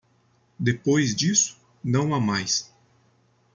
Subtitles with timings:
[0.59, 2.73] Depois disso, não há mais